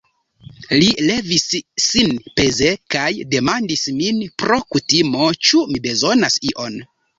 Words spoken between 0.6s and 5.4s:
Li levis sin peze kaj demandis min, pro kutimo,